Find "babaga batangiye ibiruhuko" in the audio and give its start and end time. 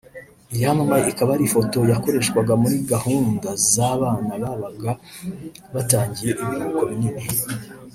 4.43-6.81